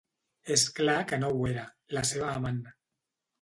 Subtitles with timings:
[0.53, 1.67] És clar que no ho era,
[1.99, 2.59] la seva amant